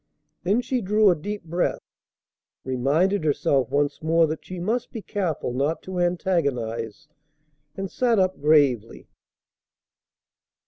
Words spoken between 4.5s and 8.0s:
must be careful not to antagonize, and